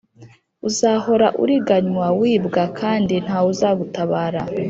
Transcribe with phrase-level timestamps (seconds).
[0.67, 4.41] Uzahora uriganywa, wibwa kandi nta wuzagutabara.